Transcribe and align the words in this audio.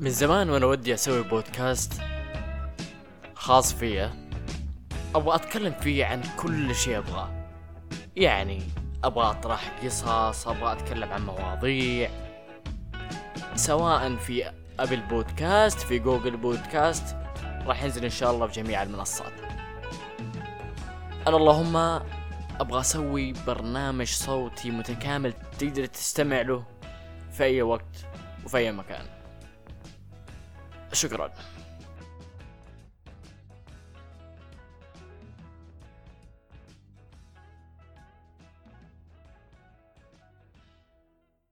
من 0.00 0.10
زمان 0.10 0.50
وأنا 0.50 0.66
ودي 0.66 0.94
أسوي 0.94 1.22
بودكاست 1.22 1.92
خاص 3.34 3.74
فيا 3.74 4.30
أبغى 5.14 5.34
اتكلم 5.34 5.72
فيه 5.72 6.04
عن 6.04 6.22
كل 6.36 6.74
شيء 6.74 6.98
ابغاه. 6.98 7.30
يعني 8.16 8.62
أبغى 9.04 9.30
اطرح 9.30 9.78
قصص 9.84 10.48
أبغى 10.48 10.72
اتكلم 10.72 11.12
عن 11.12 11.26
مواضيع. 11.26 12.10
سواء 13.54 14.16
في 14.16 14.52
ابل 14.80 15.00
بودكاست 15.00 15.78
في 15.78 15.98
جوجل 15.98 16.36
بودكاست 16.36 17.16
راح 17.66 17.82
ينزل 17.82 18.04
إن 18.04 18.10
شاء 18.10 18.30
الله 18.30 18.46
في 18.46 18.62
جميع 18.62 18.82
المنصات. 18.82 19.32
أنا 21.26 21.36
اللهم 21.36 21.76
أبغى 22.60 22.80
أسوي 22.80 23.32
برنامج 23.32 24.06
صوتي 24.06 24.70
متكامل 24.70 25.32
تقدر 25.58 25.86
تستمع 25.86 26.40
له 26.40 26.64
في 27.32 27.44
أي 27.44 27.62
وقت 27.62 28.06
وفي 28.44 28.56
أي 28.56 28.72
مكان. 28.72 29.17
شكرا. 30.92 31.30